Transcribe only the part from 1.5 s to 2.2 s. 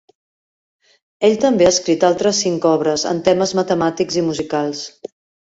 ha escrit